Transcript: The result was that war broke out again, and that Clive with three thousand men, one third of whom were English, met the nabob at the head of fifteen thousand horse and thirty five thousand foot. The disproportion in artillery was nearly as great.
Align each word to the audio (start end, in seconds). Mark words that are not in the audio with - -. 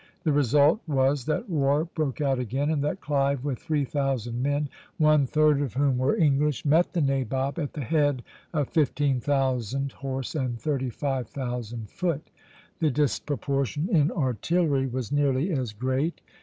The 0.23 0.31
result 0.31 0.81
was 0.87 1.25
that 1.25 1.47
war 1.47 1.85
broke 1.85 2.21
out 2.21 2.39
again, 2.39 2.71
and 2.71 2.83
that 2.83 3.01
Clive 3.01 3.45
with 3.45 3.59
three 3.59 3.85
thousand 3.85 4.41
men, 4.41 4.67
one 4.97 5.27
third 5.27 5.61
of 5.61 5.75
whom 5.75 5.99
were 5.99 6.15
English, 6.17 6.65
met 6.65 6.93
the 6.93 7.01
nabob 7.01 7.59
at 7.59 7.73
the 7.73 7.83
head 7.83 8.23
of 8.51 8.67
fifteen 8.67 9.19
thousand 9.19 9.91
horse 9.91 10.33
and 10.33 10.59
thirty 10.59 10.89
five 10.89 11.27
thousand 11.27 11.91
foot. 11.91 12.31
The 12.79 12.89
disproportion 12.89 13.89
in 13.95 14.09
artillery 14.11 14.87
was 14.87 15.11
nearly 15.11 15.51
as 15.51 15.71
great. 15.71 16.19